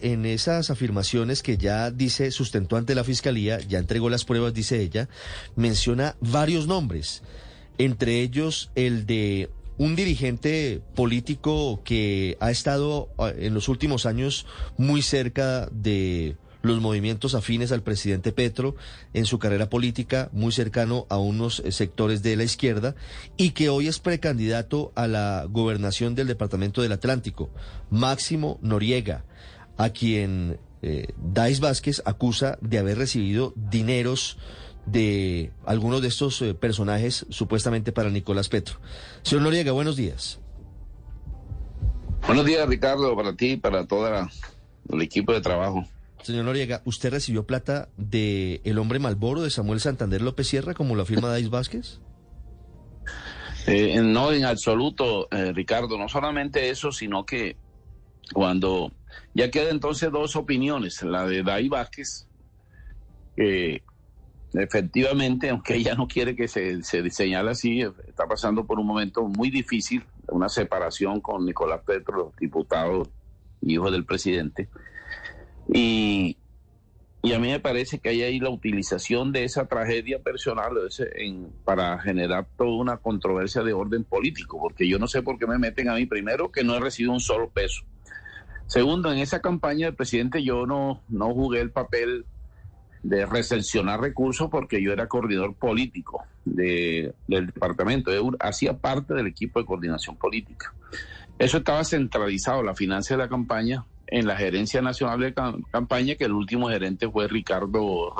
[0.00, 4.80] En esas afirmaciones que ya dice, sustentó ante la fiscalía, ya entregó las pruebas, dice
[4.80, 5.08] ella,
[5.56, 7.22] menciona varios nombres,
[7.78, 14.46] entre ellos el de un dirigente político que ha estado eh, en los últimos años
[14.76, 18.76] muy cerca de los movimientos afines al presidente Petro
[19.12, 22.94] en su carrera política, muy cercano a unos eh, sectores de la izquierda,
[23.36, 27.50] y que hoy es precandidato a la gobernación del Departamento del Atlántico,
[27.90, 29.24] Máximo Noriega,
[29.76, 34.38] a quien eh, Dais Vázquez acusa de haber recibido dineros
[34.86, 38.78] de algunos de estos eh, personajes supuestamente para Nicolás Petro.
[39.22, 40.40] Señor Noriega, buenos días.
[42.26, 44.08] Buenos días, Ricardo, para ti y para todo
[44.90, 45.84] el equipo de trabajo.
[46.22, 50.94] Señor Noriega, ¿usted recibió plata de el hombre Malboro de Samuel Santander López Sierra, como
[50.94, 52.00] lo afirma Dais Vázquez?
[53.66, 55.98] Eh, no, en absoluto, eh, Ricardo.
[55.98, 57.56] No solamente eso, sino que
[58.32, 58.92] cuando
[59.34, 62.26] ya queda entonces dos opiniones, la de Dais Vázquez,
[63.36, 63.82] que
[64.54, 69.50] efectivamente, aunque ella no quiere que se, se así, está pasando por un momento muy
[69.50, 73.08] difícil, una separación con Nicolás Petro, diputado,
[73.62, 74.68] hijo del presidente.
[75.72, 76.36] Y,
[77.32, 80.72] a mí me parece que hay ahí la utilización de esa tragedia personal
[81.64, 85.58] para generar toda una controversia de orden político, porque yo no sé por qué me
[85.58, 87.84] meten a mí primero que no he recibido un solo peso.
[88.72, 92.24] Segundo, en esa campaña del presidente yo no, no jugué el papel
[93.02, 98.10] de recepcionar recursos porque yo era coordinador político del departamento,
[98.40, 100.72] hacía parte del equipo de coordinación política.
[101.38, 106.24] Eso estaba centralizado, la financia de la campaña, en la gerencia nacional de campaña, que
[106.24, 108.14] el último gerente fue Ricardo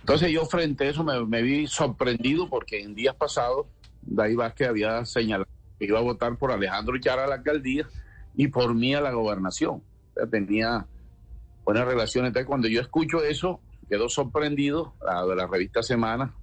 [0.00, 3.68] Entonces yo frente a eso me, vi sorprendido porque en días pasados
[4.02, 7.86] David Vázquez había señalado que iba a votar por Alejandro Chara a la alcaldía
[8.34, 9.82] y por mí a la gobernación.
[10.30, 10.86] tenía
[11.64, 12.28] buenas relaciones.
[12.28, 16.34] Entonces cuando yo escucho eso, quedo sorprendido, la la revista Semana,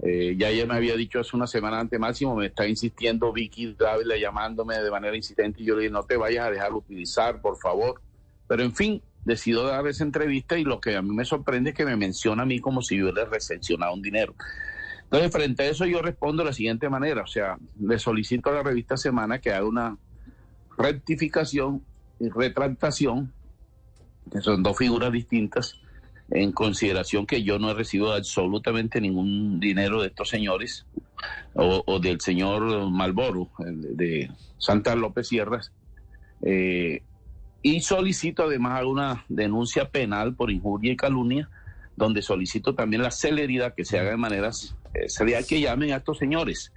[0.00, 3.74] eh, ya ella me había dicho hace una semana antes máximo, me está insistiendo Vicky
[3.74, 7.40] Dávila llamándome de manera insistente y yo le dije, no te vayas a dejar utilizar,
[7.40, 8.00] por favor.
[8.46, 11.76] Pero en fin, decido dar esa entrevista y lo que a mí me sorprende es
[11.76, 14.34] que me menciona a mí como si yo le recepcionado un dinero.
[15.02, 18.52] Entonces, frente a eso yo respondo de la siguiente manera, o sea, le solicito a
[18.52, 19.96] la revista Semana que haga una
[20.78, 21.82] rectificación
[22.20, 23.32] y retractación,
[24.30, 25.80] que son dos figuras distintas,
[26.30, 30.86] en consideración que yo no he recibido absolutamente ningún dinero de estos señores
[31.54, 35.72] o, del señor Malboro, de Santa López Sierras,
[36.42, 37.02] eh,
[37.62, 41.48] y solicito además una denuncia penal por injuria y calumnia,
[41.96, 44.50] donde solicito también la celeridad que se haga de manera
[44.94, 46.72] eh, que llamen a estos señores.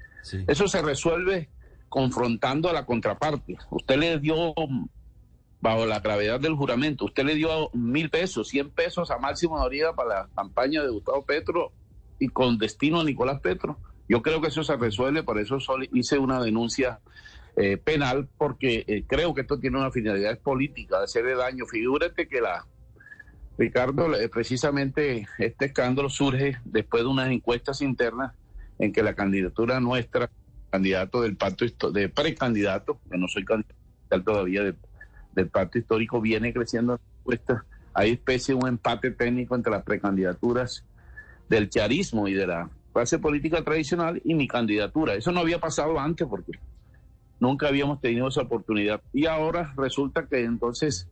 [0.48, 1.50] Eso se resuelve
[1.92, 3.58] confrontando a la contraparte.
[3.70, 4.56] Usted le dio
[5.60, 7.04] bajo la gravedad del juramento.
[7.04, 11.26] Usted le dio mil pesos, cien pesos a Máximo Noriega para la campaña de Gustavo
[11.26, 11.74] Petro
[12.18, 13.78] y con destino a Nicolás Petro.
[14.08, 15.58] Yo creo que eso se resuelve, por eso
[15.92, 17.02] hice una denuncia
[17.58, 21.66] eh, penal, porque eh, creo que esto tiene una finalidad política, de hacerle daño.
[21.66, 22.66] Figúrate que la,
[23.58, 28.34] Ricardo, eh, precisamente este escándalo surge después de unas encuestas internas
[28.80, 30.32] en que la candidatura nuestra,
[30.72, 34.76] candidato del pacto de precandidato, que no soy candidato todavía de
[35.34, 37.00] del pacto histórico viene creciendo
[37.94, 40.86] Hay especie de un empate técnico entre las precandidaturas
[41.50, 45.16] del charismo y de la clase política tradicional y mi candidatura.
[45.16, 46.54] Eso no había pasado antes porque
[47.40, 49.02] nunca habíamos tenido esa oportunidad.
[49.14, 51.08] Y ahora resulta que entonces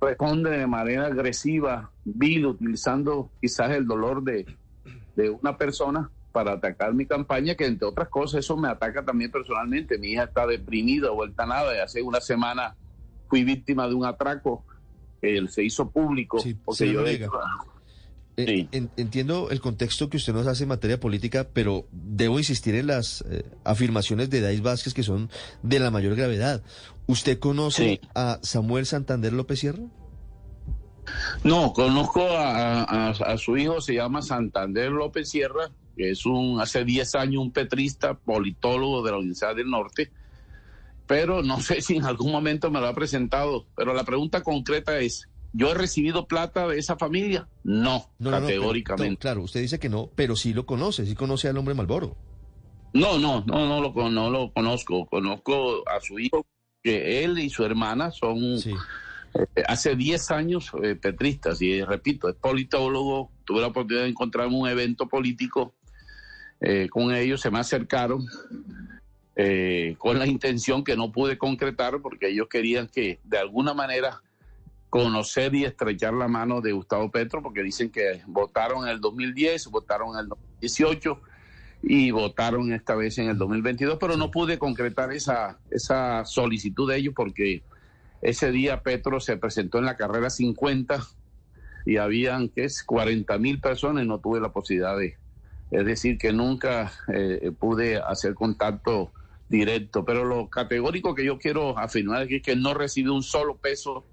[0.00, 4.46] responde de manera agresiva, vil, utilizando quizás el dolor de,
[5.16, 9.30] de una persona para atacar mi campaña, que entre otras cosas eso me ataca también
[9.30, 9.98] personalmente.
[9.98, 12.74] Mi hija está deprimida, vuelta a nada, y hace una semana
[13.28, 14.64] fui víctima de un atraco
[15.22, 16.38] que se hizo público.
[16.64, 17.04] porque yo
[18.36, 18.66] eh,
[18.96, 23.22] entiendo el contexto que usted nos hace en materia política, pero debo insistir en las
[23.30, 25.30] eh, afirmaciones de Dais Vázquez que son
[25.62, 26.64] de la mayor gravedad.
[27.06, 29.84] ¿Usted conoce a Samuel Santander López Sierra?
[31.44, 37.14] No, conozco a, a, su hijo, se llama Santander López Sierra, es un hace 10
[37.14, 40.10] años un petrista, politólogo de la Universidad del Norte,
[41.06, 43.66] pero no sé si en algún momento me lo ha presentado.
[43.76, 47.48] Pero la pregunta concreta es, ¿yo he recibido plata de esa familia?
[47.62, 49.18] No, categóricamente.
[49.18, 52.16] claro, usted dice que no, pero sí lo conoce, sí conoce al hombre Malboro.
[52.92, 55.06] No, no, no, no lo, no lo conozco.
[55.06, 56.46] Conozco a su hijo,
[56.80, 61.60] que él y su hermana son eh, hace 10 años eh, petristas.
[61.60, 63.30] Y repito, es politólogo.
[63.44, 65.74] Tuve la oportunidad de encontrarme un evento político
[66.60, 68.26] eh, con ellos, se me acercaron.
[69.98, 74.22] con la intención que no pude concretar porque ellos querían que de alguna manera
[74.94, 79.66] conocer y estrechar la mano de Gustavo Petro porque dicen que votaron en el 2010,
[79.66, 81.20] votaron en el 2018
[81.82, 86.98] y votaron esta vez en el 2022, pero no pude concretar esa, esa solicitud de
[86.98, 87.64] ellos porque
[88.22, 91.04] ese día Petro se presentó en la carrera 50
[91.86, 95.16] y habían, que es 40 mil personas y no tuve la posibilidad de,
[95.74, 99.12] es decir, que nunca eh, pude hacer contacto
[99.48, 104.04] directo, pero lo categórico que yo quiero afirmar es que no recibió un solo peso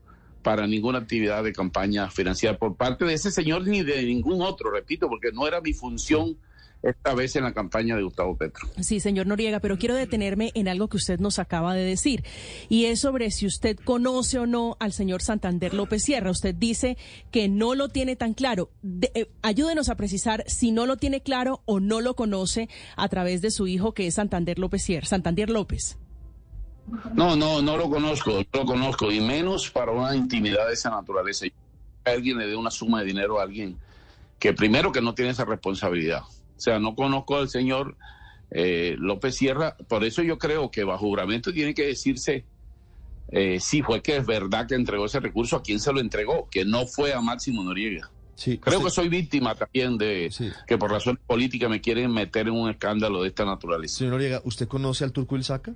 [0.41, 4.71] para ninguna actividad de campaña financiera por parte de ese señor ni de ningún otro,
[4.71, 6.37] repito, porque no era mi función
[6.83, 8.67] esta vez en la campaña de Gustavo Petro.
[8.79, 12.23] Sí, señor Noriega, pero quiero detenerme en algo que usted nos acaba de decir,
[12.69, 16.31] y es sobre si usted conoce o no al señor Santander López Sierra.
[16.31, 16.97] Usted dice
[17.31, 18.71] que no lo tiene tan claro.
[19.13, 23.41] Eh, ayúdenos a precisar si no lo tiene claro o no lo conoce a través
[23.41, 25.05] de su hijo, que es Santander López Sierra.
[25.05, 25.97] Santander López.
[27.13, 30.89] No, no, no lo conozco, no lo conozco, y menos para una intimidad de esa
[30.89, 31.45] naturaleza.
[32.03, 33.77] Alguien le dé una suma de dinero a alguien
[34.39, 36.23] que primero que no tiene esa responsabilidad
[36.61, 37.97] sea, no conozco al señor
[38.51, 42.45] eh, López Sierra, por eso yo creo que bajo juramento tiene que decirse
[43.31, 46.49] eh, si fue que es verdad que entregó ese recurso, a quién se lo entregó,
[46.51, 48.11] que no fue a Máximo Noriega.
[48.35, 50.33] Sí, creo que soy víctima también de
[50.65, 53.99] que por razón política me quieren meter en un escándalo de esta naturaleza.
[53.99, 55.75] Señor Noriega, ¿usted conoce al Turco Ilzaca?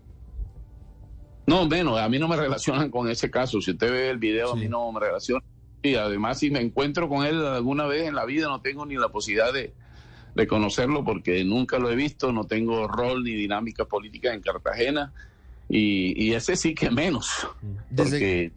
[1.47, 3.61] No, menos, a mí no me relacionan con ese caso.
[3.61, 5.43] Si usted ve el video, a mí no me relaciona.
[5.83, 8.95] Y además, si me encuentro con él alguna vez en la vida, no tengo ni
[8.95, 9.73] la posibilidad de,
[10.35, 15.13] de conocerlo porque nunca lo he visto, no tengo rol ni dinámica política en Cartagena
[15.67, 17.47] y, ese sí que menos.
[17.89, 18.51] Desde,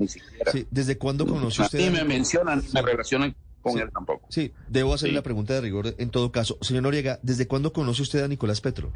[0.70, 1.78] ¿Desde cuándo conoció usted?
[1.78, 4.26] Ni me mencionan, ni me relacionan con él tampoco.
[4.28, 6.58] Sí, debo hacer la pregunta de rigor en todo caso.
[6.60, 8.92] Señor Noriega, ¿desde cuándo conoce usted a Nicolás Petro?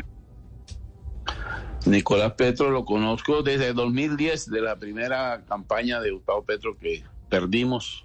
[1.86, 8.04] Nicolás Petro lo conozco desde 2010, de la primera campaña de Gustavo Petro que perdimos.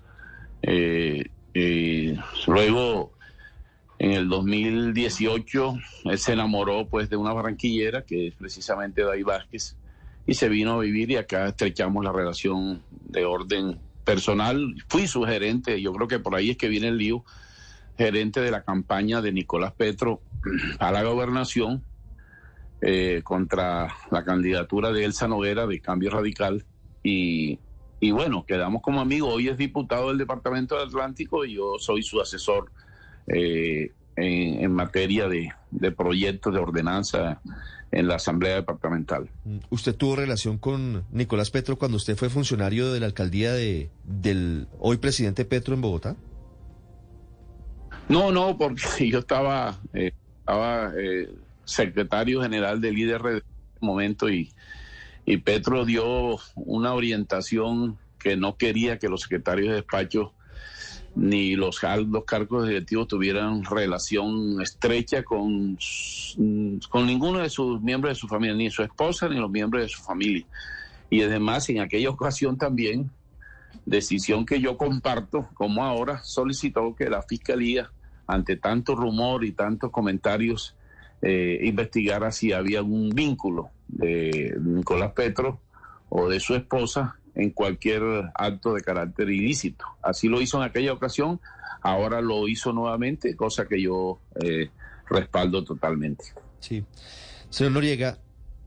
[0.62, 1.30] Eh,
[2.48, 3.17] luego
[4.00, 9.76] en el 2018 él se enamoró pues de una barranquillera que es precisamente David Vázquez
[10.28, 14.76] y se vino a vivir y acá estrechamos la relación de orden personal.
[14.90, 17.24] Fui su gerente, yo creo que por ahí es que viene el lío,
[17.98, 20.22] gerente de la campaña de Nicolás Petro
[20.80, 21.84] a la gobernación
[22.82, 26.66] eh, contra la candidatura de Elsa Noguera de Cambio Radical
[27.04, 27.58] y,
[28.02, 29.34] y bueno, quedamos como amigos.
[29.34, 32.70] Hoy es diputado del Departamento del Atlántico y yo soy su asesor
[33.28, 37.40] eh, en, materia de, proyectos de ordenanza
[37.92, 39.30] en la Asamblea Departamental.
[39.46, 43.90] Mm, ¿Usted tuvo relación con Nicolás Petro cuando usted fue funcionario de la alcaldía de,
[44.04, 46.16] del hoy presidente Petro en Bogotá?
[48.10, 51.30] No, no, porque yo estaba, eh, estaba eh,
[51.66, 53.44] secretario general del líder de
[53.82, 54.52] momento y,
[55.26, 60.34] y Petro dio una orientación que no quería que los secretarios de despacho
[61.18, 65.78] ni los cargos directivos tuvieran relación estrecha con,
[66.90, 69.90] con ninguno de sus miembros de su familia, ni su esposa ni los miembros de
[69.90, 70.46] su familia.
[71.10, 73.10] Y además, en aquella ocasión también,
[73.86, 77.90] decisión que yo comparto, como ahora, solicitó que la Fiscalía,
[78.28, 80.76] ante tanto rumor y tantos comentarios,
[81.24, 85.62] eh, investigara si había algún vínculo de Nicolás Petro
[86.10, 88.02] o de su esposa en cualquier
[88.34, 89.86] acto de carácter ilícito.
[90.02, 91.40] Así lo hizo en aquella ocasión,
[91.82, 94.70] ahora lo hizo nuevamente, cosa que yo eh,
[95.08, 96.26] respaldo totalmente.
[96.60, 96.84] Sí.
[97.50, 98.18] Señor Noriega,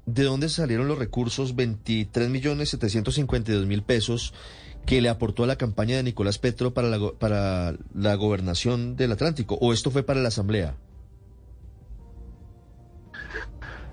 [0.07, 4.33] ¿de dónde salieron los recursos 23 millones 752 mil pesos
[4.87, 9.13] que le aportó a la campaña de Nicolás Petro para la, para la gobernación del
[9.13, 9.59] Atlántico?
[9.61, 10.77] ¿O esto fue para la Asamblea?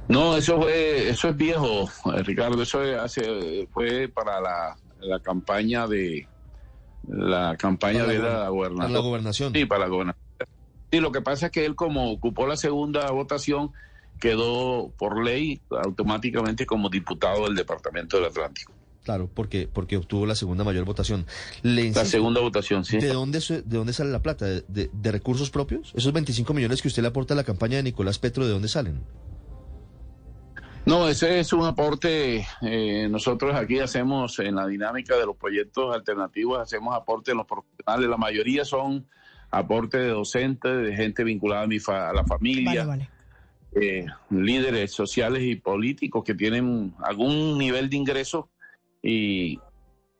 [0.09, 2.61] No, eso fue, eso es viejo, eh, Ricardo.
[2.61, 6.27] Eso hace, fue para la, campaña de
[7.07, 8.77] la campaña de la, gobernación.
[8.77, 9.53] Para la gobernación.
[9.53, 10.25] Sí, para la gobernación.
[10.91, 13.71] Sí, lo que pasa es que él como ocupó la segunda votación
[14.19, 18.73] quedó por ley automáticamente como diputado del Departamento del Atlántico.
[19.03, 21.25] Claro, porque porque obtuvo la segunda mayor votación.
[21.61, 22.97] la segunda votación, sí.
[22.97, 24.45] ¿De dónde, de dónde sale la plata?
[24.45, 25.93] ¿De, de recursos propios?
[25.95, 28.67] ¿Esos 25 millones que usted le aporta a la campaña de Nicolás Petro, de dónde
[28.67, 29.01] salen?
[30.87, 32.47] No, ese es un aporte.
[32.61, 37.45] Eh, nosotros aquí hacemos en la dinámica de los proyectos alternativos, hacemos aportes en los
[37.45, 38.09] profesionales.
[38.09, 39.05] La mayoría son
[39.51, 43.09] aportes de docentes, de gente vinculada a, mi a la familia,
[43.75, 48.49] eh, líderes sociales y políticos que tienen algún nivel de ingreso
[49.03, 49.59] y,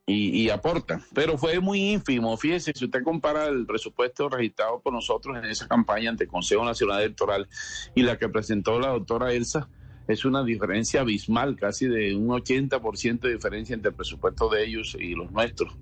[0.05, 1.01] y, aportan.
[1.13, 2.35] Pero fue muy ínfimo.
[2.35, 6.65] Fíjese, si usted compara el presupuesto registrado por nosotros en esa campaña ante el Consejo
[6.65, 7.47] Nacional Electoral
[7.95, 9.69] y la que presentó la doctora Elsa,
[10.07, 14.95] es una diferencia abismal, casi de un 80% de diferencia entre el presupuesto de ellos
[14.99, 15.75] y los nuestros.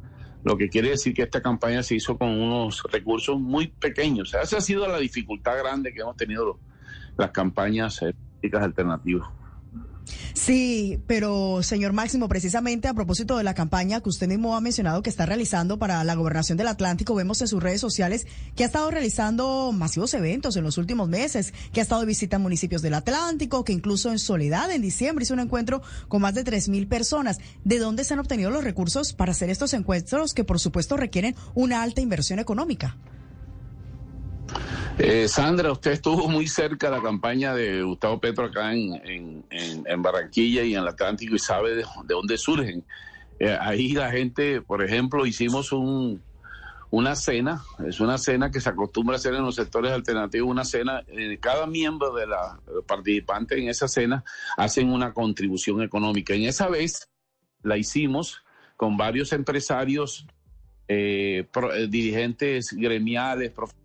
[0.44, 4.34] Lo que quiere decir que esta campaña se hizo con unos recursos muy pequeños.
[4.34, 6.60] esa ha sido la dificultad grande que hemos tenido
[7.18, 9.30] las campañas políticas alternativas.
[10.34, 15.02] Sí, pero señor Máximo, precisamente a propósito de la campaña que usted mismo ha mencionado
[15.02, 18.68] que está realizando para la gobernación del Atlántico, vemos en sus redes sociales que ha
[18.68, 22.82] estado realizando masivos eventos en los últimos meses, que ha estado de visita a municipios
[22.82, 26.70] del Atlántico, que incluso en Soledad en diciembre hizo un encuentro con más de tres
[26.70, 27.40] mil personas.
[27.64, 31.36] ¿De dónde se han obtenido los recursos para hacer estos encuentros que por supuesto requieren
[31.54, 32.98] una alta inversión económica?
[34.98, 40.02] Eh, Sandra, usted estuvo muy cerca de la campaña de Gustavo Petro acá en, en,
[40.02, 42.86] Barranquilla y en el Atlántico y sabe de, dónde surgen.
[43.38, 46.24] Eh, ahí la gente, por ejemplo, hicimos un,
[46.92, 50.64] una cena, es una cena que se acostumbra a hacer en los sectores alternativos, una
[50.64, 54.24] cena, eh, cada miembro de la participante en esa cena
[54.56, 56.34] hacen una contribución económica.
[56.34, 57.10] En esa vez
[57.64, 58.44] la hicimos
[58.78, 60.26] con varios empresarios,
[60.88, 63.85] dirigentes gremiales, profesionales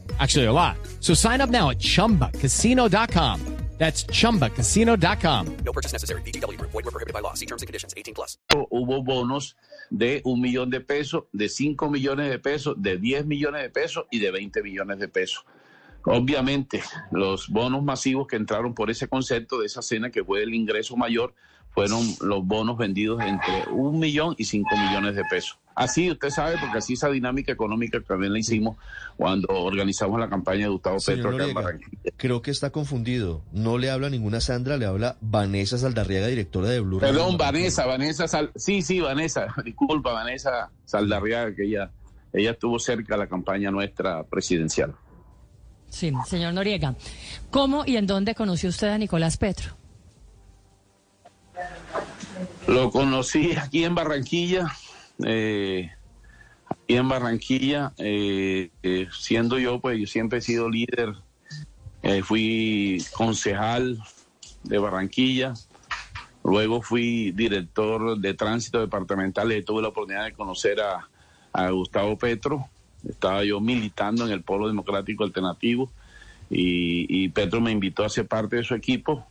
[0.21, 0.77] Actually, a lot.
[0.99, 3.39] So sign up now at chumbacasino.com.
[3.81, 5.57] That's chumbacasino.com.
[5.65, 6.21] No purchase necessary.
[6.21, 6.61] BGW.
[6.61, 7.33] Void were prohibited by law.
[7.33, 8.37] See terms and conditions 18 plus.
[8.53, 9.55] Hubo bonos
[9.89, 14.05] de un millón de pesos, de 5 millones de pesos, de 10 millones de pesos
[14.11, 15.43] y de 20 millones de pesos.
[16.05, 20.53] Obviamente, los bonos masivos que entraron por ese concepto de esa cena, que fue el
[20.53, 21.33] ingreso mayor,
[21.73, 25.57] fueron los bonos vendidos entre un millón y cinco millones de pesos.
[25.73, 28.77] Así, usted sabe, porque así esa dinámica económica también la hicimos
[29.15, 32.11] cuando organizamos la campaña de Gustavo Petro acá en Barranquilla.
[32.17, 33.41] Creo que está confundido.
[33.53, 38.27] No le habla ninguna Sandra, le habla Vanessa Saldarriaga, directora de Blue Perdón, Vanessa, Vanessa
[38.27, 38.51] Sal...
[38.55, 39.47] Sí, sí, Vanessa.
[39.65, 41.89] Disculpa, Vanessa Saldarriaga, que ella,
[42.33, 44.93] ella estuvo cerca de la campaña nuestra presidencial.
[45.89, 46.95] Sí, señor Noriega.
[47.49, 49.80] ¿Cómo y en dónde conoció usted a Nicolás Petro?
[52.71, 54.71] Lo conocí aquí en Barranquilla,
[55.25, 55.91] eh,
[56.69, 61.15] aquí en Barranquilla, eh, eh, siendo yo, pues yo siempre he sido líder,
[62.23, 64.01] fui concejal
[64.63, 65.53] de Barranquilla,
[66.45, 72.69] luego fui director de tránsito departamental y tuve la oportunidad de conocer a, Gustavo Petro,
[73.05, 75.91] estaba yo militando en el Polo Democrático Alternativo
[76.49, 79.27] y Petro me invitó a ser parte de su equipo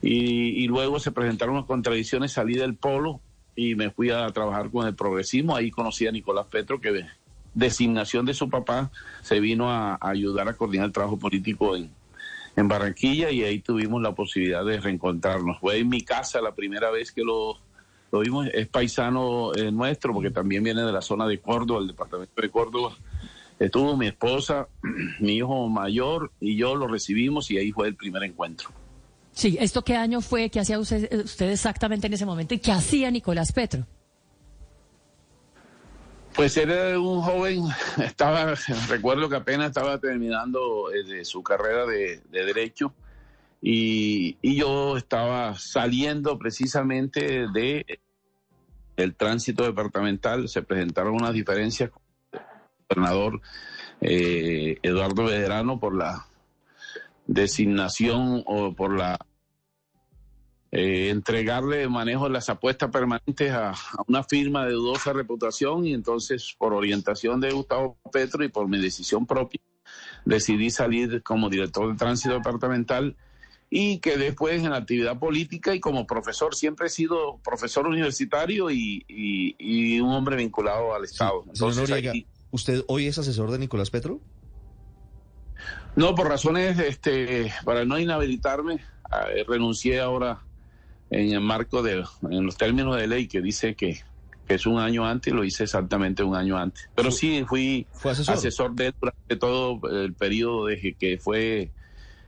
[0.00, 3.20] y, luego se presentaron unas contradicciones, salí del polo
[3.56, 5.56] y me fui a trabajar con el progresismo.
[5.56, 7.06] Ahí conocí a Nicolás Petro, que de
[7.54, 8.90] designación de su papá
[9.22, 11.90] se vino a, ayudar a coordinar el trabajo político en,
[12.60, 15.60] Barranquilla y ahí tuvimos la posibilidad de reencontrarnos.
[15.60, 17.56] Fue en mi casa la primera vez que lo,
[18.10, 18.48] lo vimos.
[18.52, 22.50] Es paisano eh, nuestro porque también viene de la zona de Córdoba, el departamento de
[22.50, 22.96] Córdoba.
[23.60, 24.66] Estuvo mi esposa,
[25.20, 28.70] mi hijo mayor y yo lo recibimos y ahí fue el primer encuentro.
[29.38, 30.50] Sí, ¿esto qué año fue?
[30.50, 31.08] ¿Qué hacía usted,
[31.42, 32.54] exactamente en ese momento?
[32.54, 33.86] ¿Y qué hacía Nicolás Petro?
[36.34, 37.62] Pues era un joven,
[38.04, 38.56] estaba,
[38.88, 42.92] recuerdo que apenas estaba terminando eh, su carrera de, Derecho
[43.62, 48.00] y, yo estaba saliendo precisamente de
[48.96, 52.02] el tránsito departamental, se presentaron unas diferencias con
[52.32, 52.40] el
[52.88, 53.40] gobernador
[54.00, 56.26] eh, Eduardo Vedrano por la
[57.28, 59.16] designación o por la
[60.70, 63.72] eh, entregarle manejo de las apuestas permanentes a,
[64.06, 68.78] una firma de dudosa reputación y entonces por orientación de Gustavo Petro y por mi
[68.78, 69.60] decisión propia
[70.26, 73.16] decidí salir como director de tránsito departamental
[73.70, 78.70] y que después en la actividad política y como profesor siempre he sido profesor universitario
[78.70, 81.44] y, un hombre vinculado al Estado.
[82.50, 84.20] ¿Usted hoy es asesor de Nicolás Petro?
[85.96, 90.40] No, por razones, este, para no inhabilitarme, eh, renuncié ahora
[91.10, 94.00] en el marco de, en los términos de ley que dice que,
[94.46, 96.88] que es un año antes, lo hice exactamente un año antes.
[96.94, 98.74] Pero sí, fui asesor?
[98.74, 101.70] de él durante todo el periodo de que fue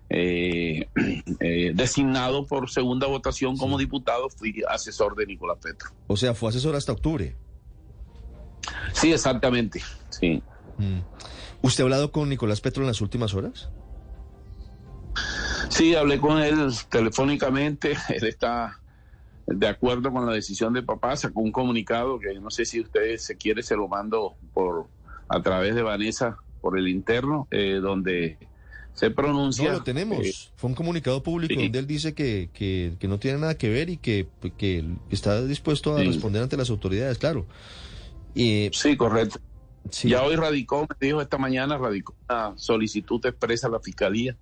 [0.08, 0.88] eh,
[1.40, 5.90] eh, designado por segunda votación como diputado, fui asesor de Nicolás Petro.
[6.06, 7.36] O sea, fue asesor hasta octubre.
[8.92, 10.42] Sí, exactamente, sí.
[10.78, 11.00] Mm.
[11.62, 13.70] ¿Usted ha hablado con Nicolás Petro en las últimas horas?
[15.70, 16.58] Sí, hablé con él
[16.88, 17.92] telefónicamente.
[18.08, 18.80] Él está
[19.46, 21.16] de acuerdo con la decisión de papá.
[21.16, 24.88] Sacó un comunicado que no sé si usted se quiere, se lo mando por
[25.28, 28.36] a través de Vanessa por el interno, eh, donde
[28.94, 29.70] se pronuncia.
[29.70, 30.26] No, lo tenemos.
[30.26, 33.90] Eh, Fue un comunicado público donde él dice que, que, no tiene nada que ver
[33.90, 34.26] y que,
[34.58, 37.46] que está dispuesto a responder ante las autoridades, claro.
[38.34, 39.38] Sí, correcto.
[40.02, 44.36] Ya hoy radicó, me dijo esta mañana, radicó una solicitud expresa a la fiscalía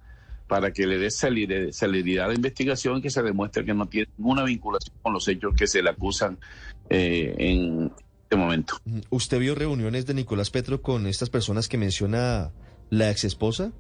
[0.49, 4.09] para que le dé celeridad a la investigación y que se demuestre que no tiene
[4.17, 6.39] ninguna vinculación con los hechos que se le acusan
[6.89, 8.79] eh, en este momento.
[9.11, 12.51] ¿Usted vio reuniones de Nicolás Petro con estas personas que menciona
[12.91, 13.73] la ex esposa?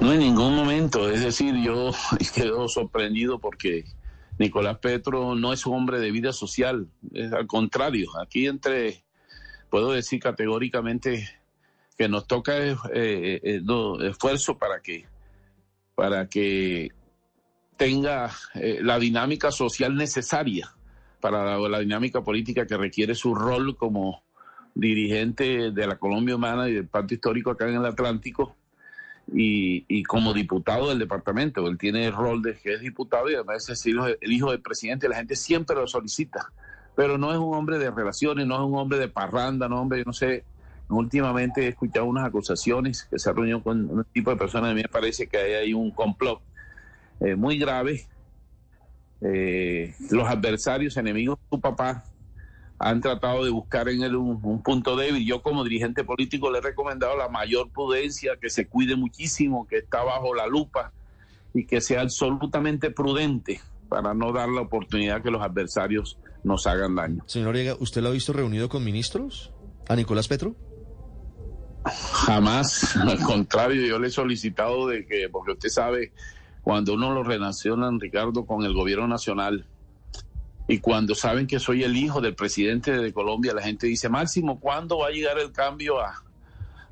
[0.00, 1.92] No en ningún momento, es decir, yo
[2.34, 3.84] quedo sorprendido porque
[4.38, 9.04] Nicolás Petro no es un hombre de vida social, es al contrario, aquí entre,
[9.70, 11.28] puedo decir categóricamente,
[11.96, 13.62] que nos toca eh, eh,
[14.02, 15.06] esfuerzo para que,
[15.94, 16.90] para que
[17.76, 20.72] tenga eh, la dinámica social necesaria
[21.20, 24.22] para la, dinámica política que requiere su rol como
[24.74, 28.56] dirigente de la Colombia Humana y del Pacto Histórico acá en el Atlántico
[29.32, 31.66] y, y, como diputado del departamento.
[31.68, 34.50] Él tiene el rol de que es diputado y además es el hijo, el hijo
[34.50, 35.08] del presidente.
[35.08, 36.52] La gente siempre lo solicita,
[36.96, 40.02] pero no es un hombre de relaciones, no es un hombre de parranda, no hombre,
[40.04, 40.44] no sé,
[40.92, 44.70] Últimamente he escuchado unas acusaciones que se ha reunido con un tipo de personas.
[44.70, 46.40] A mí me parece que hay un complot
[47.20, 48.06] eh, muy grave.
[49.20, 52.04] Eh, los adversarios, enemigos de tu papá,
[52.78, 55.24] han tratado de buscar en él un, punto débil.
[55.24, 59.78] Yo como dirigente político le he recomendado la mayor prudencia, que se cuide muchísimo, que
[59.78, 60.92] está bajo la lupa
[61.54, 66.96] y que sea absolutamente prudente para no dar la oportunidad que los adversarios nos hagan
[66.96, 67.22] daño.
[67.26, 69.52] Señor Oriega, ¿usted lo ha visto reunido con ministros?
[69.88, 70.56] ¿A Nicolás Petro?
[71.84, 76.12] Jamás, al contrario, yo le he solicitado de que, porque usted sabe,
[76.62, 79.66] cuando uno lo relaciona, Ricardo, con el gobierno nacional,
[80.68, 84.60] y cuando saben que soy el hijo del presidente de Colombia, la gente dice, Máximo,
[84.60, 86.22] ¿cuándo va a llegar el cambio a,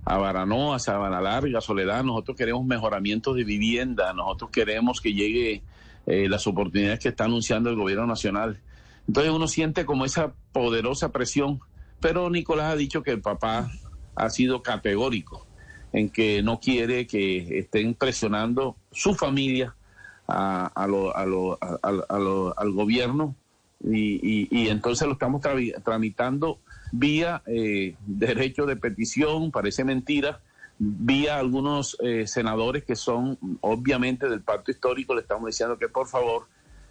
[0.05, 2.03] a Baranoa, a Sabana Larga, Soledad?
[2.03, 5.63] Nosotros queremos mejoramientos de vivienda, nosotros queremos que llegue
[6.07, 8.61] eh, las oportunidades que está anunciando el gobierno nacional.
[9.07, 11.61] Entonces uno siente como esa poderosa presión,
[12.01, 13.71] pero Nicolás ha dicho que el papá
[14.15, 15.47] ha sido categórico
[15.93, 19.75] en que no quiere que estén presionando su familia
[20.29, 23.35] a, al gobierno.
[23.83, 25.41] Y, entonces lo estamos
[25.83, 26.59] tramitando
[26.93, 30.41] vía eh, derecho de petición, parece mentira,
[30.79, 36.09] vía algunos eh, senadores que son obviamente del pacto histórico, le estamos diciendo que por
[36.09, 36.47] favor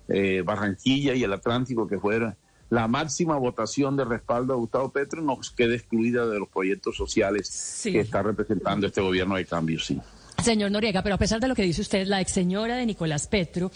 [0.07, 2.35] eh, Barranquilla y el Atlántico que fueran
[2.69, 7.81] la máxima votación de respaldo a Gustavo Petro nos quede excluida de los proyectos sociales
[7.83, 9.99] que está representando este gobierno de cambio, sí.
[10.43, 13.27] Señor Noriega, pero a pesar de lo que dice usted, la ex señora de Nicolás
[13.27, 13.71] Petro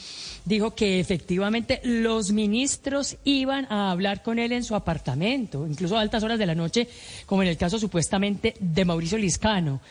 [0.45, 6.01] dijo que efectivamente los ministros iban a hablar con él en su apartamento, incluso a
[6.01, 6.87] altas horas de la noche,
[7.25, 9.81] como en el caso supuestamente de Mauricio Liscano.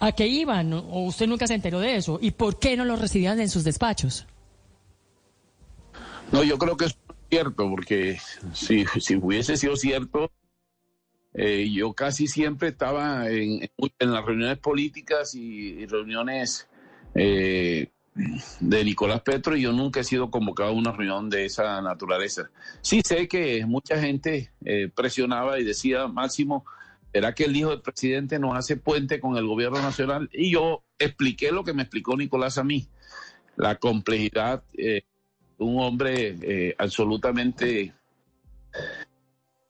[0.00, 0.72] ¿A qué iban?
[0.74, 2.18] ¿O usted nunca se enteró de eso?
[2.20, 4.26] ¿Y por qué no los recibían en sus despachos?
[6.30, 6.96] No, yo creo que es
[7.28, 8.18] cierto, porque
[8.52, 10.30] si, si hubiese sido cierto,
[11.34, 16.68] eh, yo casi siempre estaba en, en las reuniones políticas y, reuniones
[17.14, 17.92] eh,
[18.60, 22.50] de Nicolás Petro y yo nunca he sido convocado a una reunión de esa naturaleza.
[22.80, 26.64] Sí sé que mucha gente eh, presionaba y decía, Máximo,
[27.12, 30.28] ¿será que el hijo del presidente nos hace puente con el gobierno nacional?
[30.32, 32.88] Y yo expliqué lo que me explicó Nicolás a mí,
[33.56, 34.64] la complejidad
[35.58, 37.92] un hombre eh, absolutamente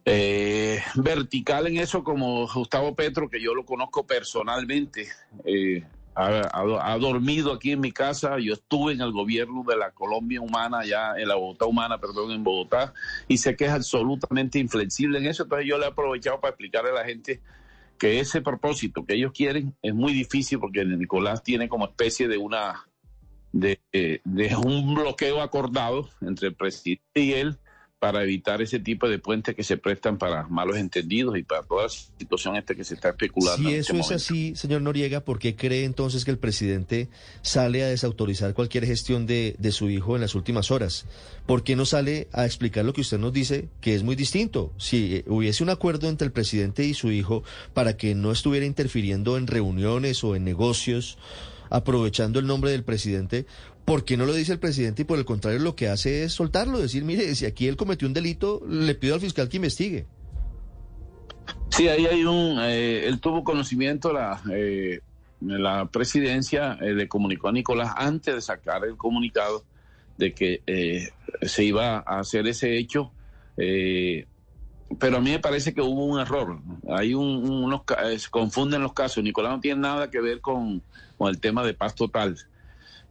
[0.05, 5.09] eh, vertical en eso como Gustavo Petro, que yo lo conozco personalmente.
[5.45, 5.83] Eh,
[6.15, 8.39] ha, dormido aquí en mi casa.
[8.41, 12.33] Yo estuve en el gobierno de la Colombia Humana, ya en la Bogotá Humana, perdón,
[12.33, 12.93] en Bogotá,
[13.29, 15.45] y sé que es absolutamente inflexible en eso.
[15.45, 17.41] Entonces yo le he aprovechado para explicarle a la gente
[17.99, 22.39] que ese propósito que ellos quieren es muy difícil porque Nicolás tiene como especie de
[22.39, 22.88] una
[23.53, 23.81] de,
[24.65, 27.59] un bloqueo acordado entre el presidente y él
[27.99, 31.85] para evitar ese tipo de puentes que se prestan para malos entendidos y para toda
[31.85, 33.69] la situación esta que se está especulando.
[33.69, 37.09] Si en eso este es así, señor Noriega, ¿por qué cree entonces que el presidente
[37.43, 41.07] sale a desautorizar cualquier gestión de, de su hijo en las últimas horas?
[41.47, 44.73] ¿Por qué no sale a explicar lo que usted nos dice, que es muy distinto?
[44.77, 47.43] Si eh, hubiese un acuerdo entre el presidente y su hijo
[47.75, 51.19] para que no estuviera interfiriendo en reuniones o en negocios,
[51.71, 53.47] aprovechando el nombre del presidente,
[53.85, 56.33] ¿por qué no lo dice el presidente y por el contrario lo que hace es
[56.33, 56.79] soltarlo?
[56.79, 60.07] Decir, mire, si aquí él cometió un delito, le pido al fiscal que investigue.
[61.71, 65.01] Sí, ahí hay un, eh, él tuvo conocimiento, la, eh,
[65.41, 69.65] la presidencia eh, le comunicó a Nicolás antes de sacar el comunicado
[70.17, 71.11] de que eh,
[71.43, 73.13] se iba a hacer ese hecho,
[73.57, 74.27] eh,
[74.99, 76.61] pero a mí me parece que hubo un error.
[76.89, 79.23] Hay un, unos, eh, se confunden los casos.
[79.23, 80.83] Nicolás no tiene nada que ver con,
[81.17, 82.37] con el tema de paz total.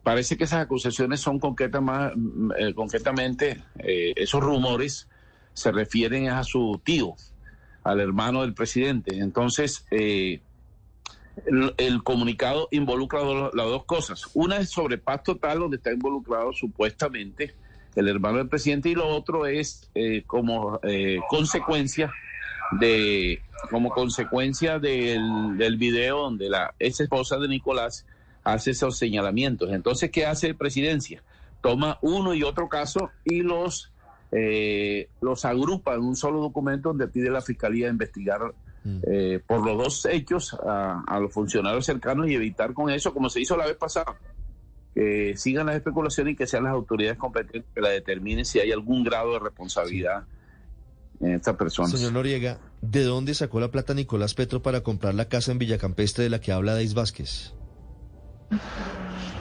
[0.02, 5.08] Parece que esas acusaciones son concretas más, mm, eh, concretamente, eh, esos rumores
[5.52, 7.14] se refieren a su tío,
[7.84, 9.18] al hermano del presidente.
[9.18, 10.40] Entonces, eh,
[11.76, 14.30] el, comunicado involucra las dos cosas.
[14.34, 17.54] Una es sobre paz total, donde está involucrado supuestamente
[17.98, 22.12] el hermano del presidente, y lo otro es eh, como eh, consecuencia
[22.80, 28.06] de como consecuencia del, del video donde la ex esposa de Nicolás
[28.44, 29.72] hace esos señalamientos.
[29.72, 31.22] Entonces, ¿qué hace presidencia?
[31.60, 33.90] Toma uno y otro caso y los
[34.30, 38.54] eh, los agrupa en un solo documento donde pide la fiscalía investigar
[39.10, 43.28] eh, por los dos hechos a, a los funcionarios cercanos y evitar con eso, como
[43.28, 44.16] se hizo la vez pasada,
[45.36, 49.04] sigan las especulaciones y que sean las autoridades competentes que la determinen si hay algún
[49.04, 50.24] grado de responsabilidad
[51.20, 51.92] en estas personas.
[51.92, 56.24] Señor Noriega, ¿de dónde sacó la plata Nicolás Petro para comprar la casa en Villacampestre
[56.24, 57.54] de la que habla Deis Vázquez?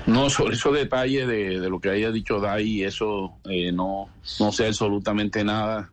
[0.05, 4.51] No, sobre esos detalles de, de lo que haya dicho Dai, eso eh, no, no
[4.51, 5.91] sé absolutamente nada.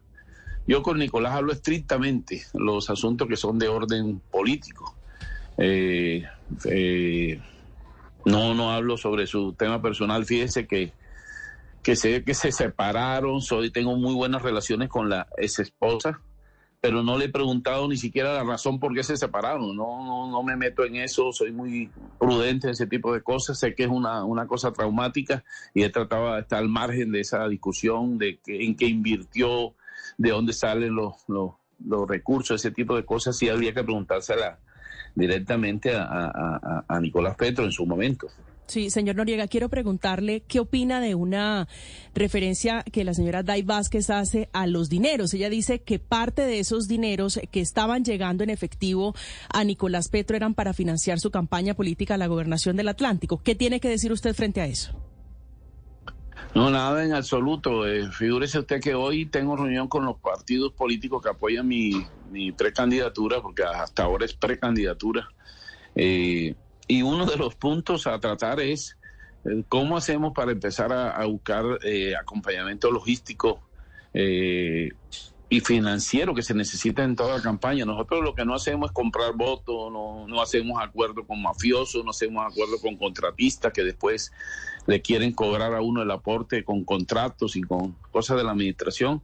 [0.67, 4.97] Yo con Nicolás hablo estrictamente los asuntos que son de orden político.
[5.59, 6.25] Eh,
[6.65, 7.41] eh,
[8.25, 10.25] no, no hablo sobre su tema personal.
[10.25, 10.93] Fíjese que,
[11.97, 16.21] sé que se separaron, soy, tengo muy buenas relaciones con la ex esposa,
[16.81, 19.77] pero no le he preguntado ni siquiera la razón por qué se separaron.
[19.77, 23.59] No, no, no me meto en eso, soy muy prudente en ese tipo de cosas.
[23.59, 27.21] Sé que es una, una cosa traumática y he tratado de estar al margen de
[27.21, 29.75] esa discusión de en qué invirtió,
[30.19, 31.53] de dónde salen los, los,
[31.85, 33.37] los recursos, ese tipo de cosas.
[33.37, 34.59] Sí habría que preguntársela
[35.15, 38.29] directamente a, Nicolás Petro en su momento.
[38.67, 41.69] Sí, señor Noriega, quiero preguntarle qué opina de una
[42.15, 45.35] referencia que la señora Day Vázquez hace a los dineros.
[45.35, 49.15] Ella dice que parte de esos dineros que estaban llegando en efectivo
[49.53, 53.43] a Nicolás Petro eran para financiar su campaña política a la gobernación del Atlántico.
[53.43, 54.99] ¿Qué tiene que decir usted frente a eso?
[56.55, 57.87] No, nada en absoluto.
[57.87, 62.07] Eh, figúrese usted que hoy tengo reunión con los partidos políticos que apoyan mi,
[62.57, 65.29] precandidatura, porque hasta ahora es precandidatura.
[65.95, 66.55] Eh,
[66.87, 68.97] y uno de los puntos a tratar es
[69.45, 73.61] eh, cómo hacemos para empezar a, buscar eh, acompañamiento logístico
[75.49, 77.85] y financiero que se necesita en toda la campaña.
[77.85, 82.11] Nosotros lo que no hacemos es comprar votos, no, no hacemos acuerdo con mafiosos, no
[82.11, 84.33] hacemos acuerdo con contratistas que después
[84.87, 89.23] le quieren cobrar a uno el aporte con contratos y con cosas de la administración,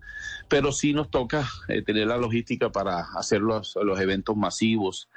[0.49, 5.09] pero sí nos toca eh, tener la logística para hacer los, eventos masivos,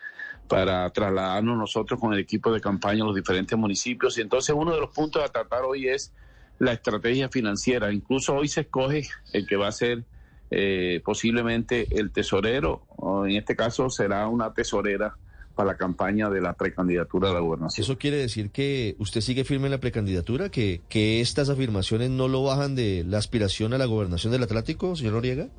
[0.48, 4.18] para trasladarnos nosotros con el equipo de campaña a los diferentes municipios.
[4.18, 6.14] Y entonces uno de los puntos a tratar hoy es
[6.60, 7.92] la estrategia financiera.
[7.94, 10.04] Incluso hoy se escoge el que va a ser
[10.52, 15.16] eh, posiblemente el tesorero, o en este caso será una tesorera
[15.56, 17.84] para la campaña de la precandidatura a la gobernación.
[17.84, 20.50] ¿Eso quiere decir que usted sigue firme en la precandidatura?
[20.50, 24.96] ¿Que, que estas afirmaciones no lo bajan de la aspiración a la gobernación del Atlántico,
[24.96, 25.50] señor Noriega?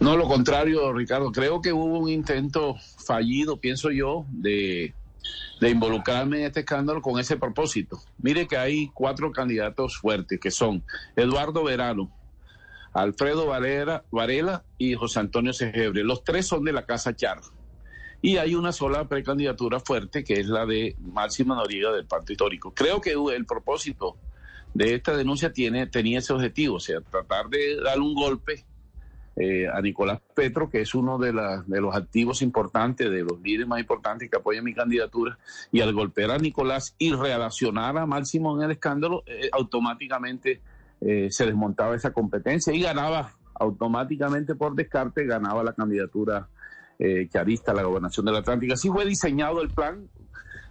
[0.00, 1.32] No, lo contrario, Ricardo.
[1.32, 4.94] Creo que hubo un intento fallido, pienso yo, de,
[5.60, 8.00] de involucrarme en este escándalo con ese propósito.
[8.18, 10.84] Mire que hay cuatro candidatos fuertes, que son
[11.16, 12.12] Eduardo Verano,
[12.92, 16.04] Alfredo Varela, Varela y José Antonio Segebre.
[16.04, 17.40] Los tres son de la Casa Char.
[18.20, 22.72] Y hay una sola precandidatura fuerte, que es la de Máxima Noriega del Pacto Histórico.
[22.74, 24.16] Creo que el propósito
[24.74, 28.64] de esta denuncia tiene, tenía ese objetivo, o sea, tratar de dar un golpe
[29.36, 31.32] eh, a Nicolás Petro, que es uno de,
[31.66, 35.38] de los activos importantes, de los líderes más importantes que apoyan mi candidatura,
[35.70, 40.60] y al golpear a Nicolás y relacionar a Máximo en el escándalo, eh, automáticamente
[41.00, 46.48] eh, se desmontaba esa competencia y ganaba automáticamente por descarte, ganaba la candidatura
[46.98, 48.74] eh, charista a la gobernación del Atlántico.
[48.74, 50.08] Así fue diseñado el plan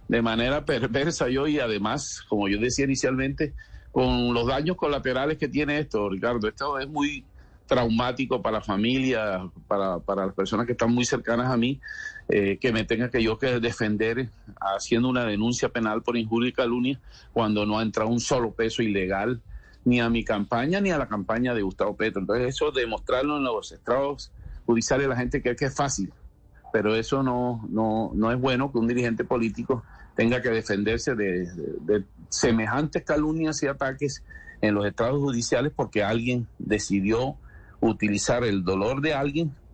[0.08, 3.54] de manera perversa yo y además, como yo decía inicialmente,
[3.92, 6.48] con los daños colaterales que tiene esto, Ricardo.
[6.48, 7.24] Esto es muy
[7.66, 11.80] traumático para la familia, para, para las personas que están muy cercanas a mí,
[12.28, 16.52] eh, que me tenga que yo que defender haciendo una denuncia penal por injuria y
[16.52, 17.00] calumnia
[17.32, 19.40] cuando no ha entrado un solo peso ilegal
[19.84, 22.20] ni a mi campaña ni a la campaña de Gustavo Petro.
[22.20, 24.32] Entonces eso demostrarlo en los estrados
[24.68, 26.12] judiciales la gente cree que es fácil,
[26.74, 29.82] pero eso no, no, no es bueno que un dirigente político
[30.14, 34.22] tenga que defenderse de, de, de semejantes calumnias y ataques
[34.60, 37.36] en los estrados judiciales porque alguien decidió
[37.80, 39.54] utilizar el dolor de alguien